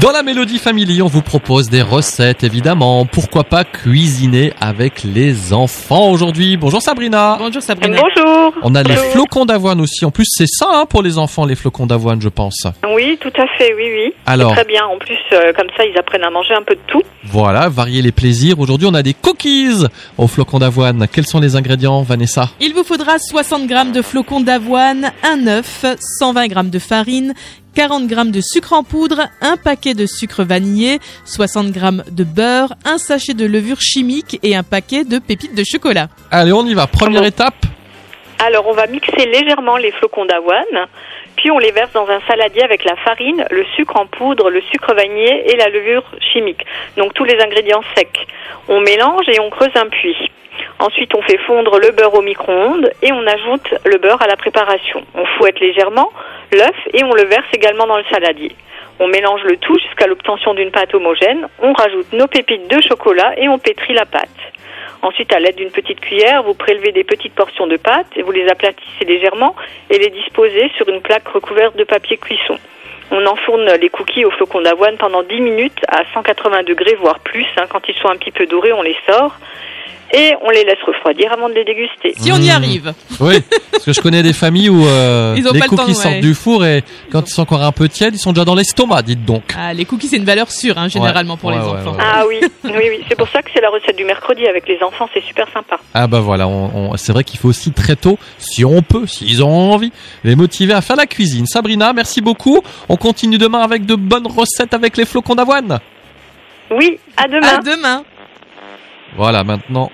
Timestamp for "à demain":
107.16-107.48, 107.58-108.04